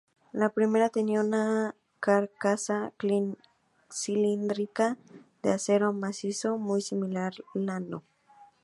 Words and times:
La 0.31 0.49
primera 0.49 0.89
tenía 0.89 1.21
una 1.21 1.75
carcasa 1.99 2.91
cilíndrica 3.95 4.97
de 5.43 5.51
acero 5.51 5.93
macizo, 5.93 6.57
muy 6.57 6.81
similar 6.81 7.35
la 7.53 7.79
No. 7.79 8.01